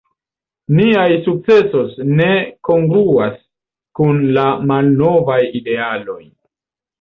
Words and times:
Niaj 0.77 1.09
sukcesoj 1.25 2.05
ne 2.21 2.29
kongruas 2.69 3.37
kun 4.01 4.19
la 4.39 4.47
malnovaj 4.73 5.39
idealoj. 5.61 6.19